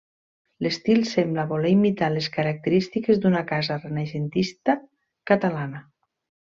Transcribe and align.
L'estil 0.65 1.03
sembla 1.09 1.45
voler 1.51 1.73
imitar 1.75 2.09
les 2.15 2.31
característiques 2.39 3.23
d'una 3.27 3.45
casa 3.55 3.81
renaixentista 3.87 4.79
catalana. 5.35 5.89